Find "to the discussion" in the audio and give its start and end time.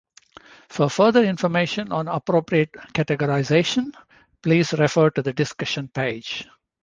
5.11-5.89